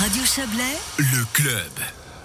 [0.00, 1.70] Radio Chablais, le club.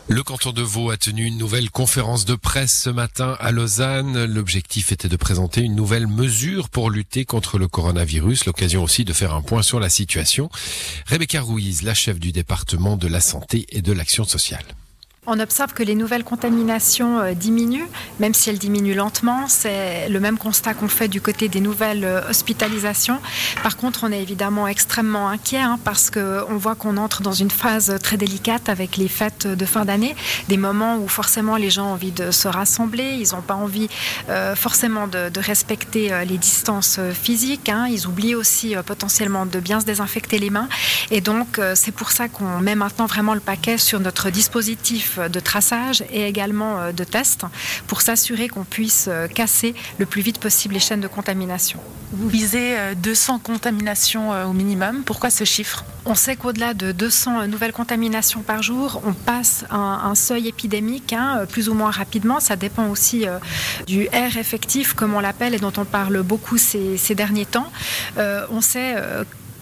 [0.08, 4.24] Le canton de Vaud a tenu une nouvelle conférence de presse ce matin à Lausanne.
[4.24, 9.12] L'objectif était de présenter une nouvelle mesure pour lutter contre le coronavirus, l'occasion aussi de
[9.12, 10.50] faire un point sur la situation.
[11.06, 14.64] Rebecca Ruiz, la chef du département de la santé et de l'action sociale.
[15.28, 17.88] On observe que les nouvelles contaminations euh, diminuent,
[18.20, 19.48] même si elles diminuent lentement.
[19.48, 23.20] C'est le même constat qu'on fait du côté des nouvelles euh, hospitalisations.
[23.64, 27.50] Par contre, on est évidemment extrêmement inquiet hein, parce qu'on voit qu'on entre dans une
[27.50, 30.16] phase très délicate avec les fêtes de fin d'année,
[30.48, 33.90] des moments où forcément les gens ont envie de se rassembler, ils n'ont pas envie
[34.30, 37.88] euh, forcément de, respecter les distances physiques, hein.
[37.90, 40.68] ils oublient aussi potentiellement de bien se désinfecter les mains.
[41.12, 45.40] Et donc, c'est pour ça qu'on met maintenant vraiment le paquet sur notre dispositif de
[45.40, 47.46] traçage et également euh, de tests
[47.88, 51.80] pour s'assurer qu'on puisse euh, casser le plus vite possible les chaînes de contamination.
[52.12, 55.04] Vous visez 200 euh, contaminations au minimum.
[55.06, 55.84] Pourquoi ce chiffre?
[56.06, 61.14] On sait qu'au-delà de 200 nouvelles contaminations par jour, on passe un, un seuil épidémique
[61.14, 62.40] hein, plus ou moins rapidement.
[62.40, 63.26] Ça dépend aussi
[63.88, 67.72] du R effectif, comme on l'appelle, et dont on parle beaucoup ces, derniers temps.
[68.18, 68.96] on sait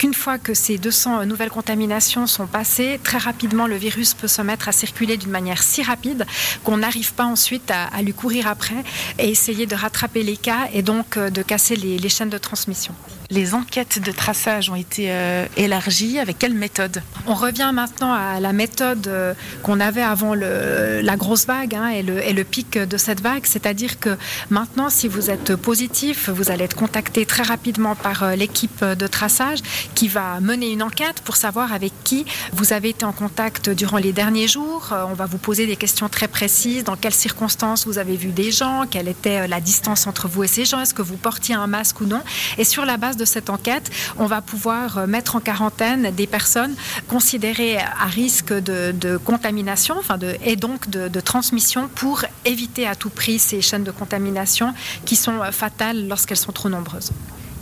[0.03, 4.41] une fois que ces 200 nouvelles contaminations sont passées, très rapidement, le virus peut se
[4.41, 6.25] mettre à circuler d'une manière si rapide
[6.63, 8.83] qu'on n'arrive pas ensuite à, lui courir après
[9.17, 12.93] et essayer de rattraper les cas et donc euh, de casser les chaînes de transmission.
[13.33, 16.19] Les enquêtes de traçage ont été euh, élargies.
[16.19, 17.01] Avec quelle méthode?
[17.25, 22.03] On revient maintenant à la méthode euh, qu'on avait avant la grosse vague hein, et,
[22.03, 23.47] le, pic de cette vague.
[23.47, 24.15] C'est-à-dire que
[24.51, 29.07] maintenant, si vous êtes positif, vous allez être contacté très rapidement par euh, l'équipe de
[29.07, 29.59] traçage
[29.95, 33.97] qui va mener une enquête pour savoir avec qui vous avez été en contact durant
[33.97, 34.93] les derniers jours.
[35.09, 36.83] On va vous poser des questions très précises.
[36.83, 38.85] Dans quelles circonstances vous avez vu des gens?
[38.87, 40.81] Quelle était la distance entre vous et ces gens?
[40.81, 42.21] Est-ce que vous portiez un masque ou non?
[42.59, 46.27] Et sur la base de cette enquête, on va pouvoir euh, mettre en quarantaine des
[46.27, 46.75] personnes
[47.07, 49.95] considérées à risque de, contamination
[50.43, 54.73] et donc de, transmission pour éviter à tout prix ces chaînes de contamination
[55.05, 57.11] qui sont euh, fatales lorsqu'elles sont trop nombreuses.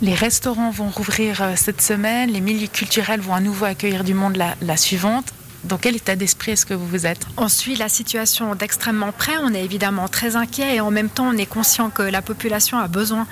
[0.00, 4.14] Les restaurants vont rouvrir euh, cette semaine, les milieux culturels vont à nouveau accueillir du
[4.14, 5.32] monde la suivante
[5.64, 9.32] dans quel état d'esprit est-ce que vous vous êtes On suit la situation d'extrêmement près.
[9.42, 12.78] On est évidemment très inquiet et en même temps, on est conscient que la population
[12.78, 13.26] a besoin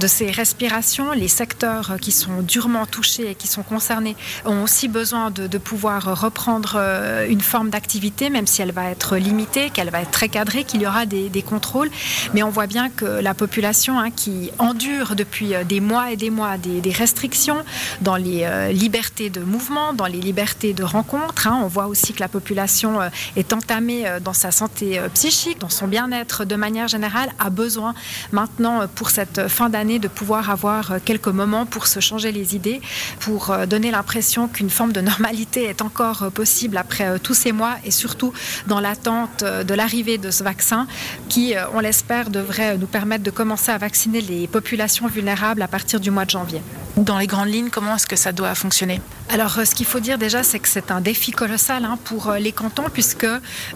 [0.00, 1.12] de ces respirations.
[1.12, 6.20] Les secteurs qui sont durement touchés et qui sont concernés ont aussi besoin de, pouvoir
[6.20, 10.28] reprendre euh, une forme d'activité, même si elle va être limitée, qu'elle va être très
[10.28, 11.90] cadrée, qu'il y aura des, contrôles.
[12.34, 16.16] Mais on voit bien que la population hein, qui endure depuis euh, des mois et
[16.16, 17.64] des mois des, restrictions
[18.00, 22.14] dans les euh, libertés de mouvement, dans les libertés de rencontre, hein, on voit aussi
[22.14, 26.46] que la population euh, est entamée euh, dans sa santé euh, psychique, dans son bien-être
[26.46, 27.92] de manière générale, a besoin
[28.32, 32.80] maintenant pour cette fin d'année de pouvoir avoir quelques moments pour se changer les idées,
[33.20, 37.90] pour donner l'impression qu'une forme de normalité est encore possible après tous ces mois et
[37.90, 38.32] surtout
[38.66, 40.86] dans l'attente de l'arrivée de ce vaccin
[41.28, 46.00] qui, on l'espère, devrait nous permettre de commencer à vacciner les populations vulnérables à partir
[46.00, 46.62] du mois de janvier.
[46.96, 49.00] Dans les grandes lignes, comment est-ce que ça doit fonctionner?
[49.28, 52.38] Alors, ce qu'il faut dire déjà, c'est que c'est un défi colossal Hein, pour euh,
[52.38, 53.26] les cantons, puisque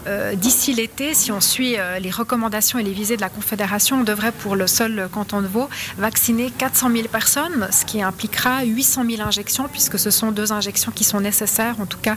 [0.07, 3.99] euh, d'ici l'été, si on suit euh, les recommandations et les visées de la Confédération,
[3.99, 8.63] on devrait pour le seul canton de Vaud vacciner 400 000 personnes, ce qui impliquera
[8.63, 12.15] 800 000 injections, puisque ce sont deux injections qui sont nécessaires, en tout cas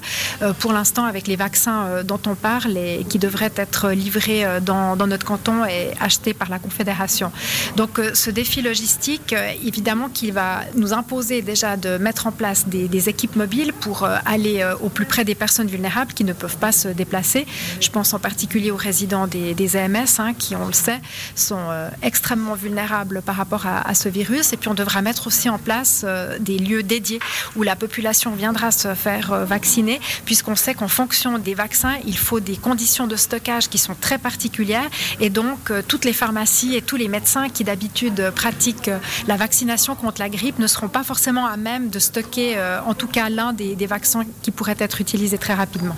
[0.59, 5.27] pour l'instant avec les vaccins dont on parle et qui devraient être livrés dans, notre
[5.27, 7.33] canton et achetés par la Confédération.
[7.77, 9.35] Donc ce défi logistique,
[9.65, 14.67] évidemment qu'il va nous imposer déjà de mettre en place des, équipes mobiles pour aller
[14.81, 17.47] au plus près des personnes vulnérables qui ne peuvent pas se déplacer.
[17.81, 21.01] Je pense en particulier aux résidents des, AMS hein, qui, on le sait,
[21.35, 24.53] sont euh, extrêmement vulnérables par rapport à, ce virus.
[24.53, 27.21] Et puis on devra mettre aussi en place euh, des lieux dédiés
[27.57, 32.17] où la population viendra se faire euh, vacciner, puisqu'on sait qu'en fonction des vaccins, il
[32.17, 34.89] faut des conditions de stockage qui sont très particulières.
[35.21, 38.91] Et donc toutes les pharmacies et tous les médecins qui d'habitude pratiquent
[39.27, 43.09] la vaccination contre la grippe ne seront pas forcément à même de stocker en tout
[43.09, 45.97] cas l'un des, des vaccins qui pourraient être utilisés très rapidement.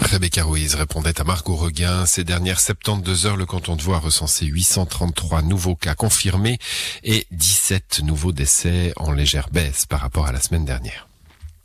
[0.00, 2.06] Rebecca Ruiz répondait à Margot Reguin.
[2.06, 6.58] Ces dernières 72 heures, le canton de Vaud a recensé 833 nouveaux cas confirmés
[7.02, 11.08] et 17 nouveaux décès en légère baisse par rapport à la semaine dernière.